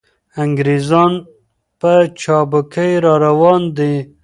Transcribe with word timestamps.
انګریزان 0.43 1.11
په 1.79 1.91
چابکۍ 2.21 2.91
را 3.03 3.13
روان 3.25 3.61
دي. 3.77 3.93